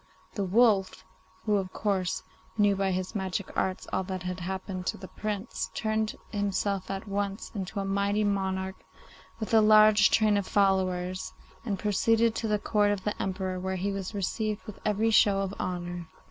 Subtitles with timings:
[0.33, 1.05] The wolf,
[1.45, 2.23] who, of course,
[2.57, 7.07] knew by his magic arts all that had happened to the Prince, turned himself at
[7.07, 8.83] once into a mighty monarch
[9.39, 11.33] with a large train of followers,
[11.63, 15.41] and proceeded to the Court of the Emperor, where he was received with every show
[15.41, 16.07] of honour.